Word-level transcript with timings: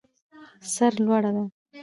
سر 0.73 0.93
لوړه 1.05 1.29
ده. 1.35 1.43